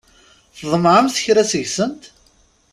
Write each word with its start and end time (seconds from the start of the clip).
Tḍemɛemt 0.57 1.21
kra 1.23 1.43
seg-sen? 1.51 1.93